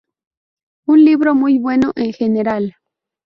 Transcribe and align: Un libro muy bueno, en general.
Un 0.87 1.05
libro 1.05 1.35
muy 1.35 1.59
bueno, 1.59 1.91
en 1.95 2.11
general. 2.13 2.75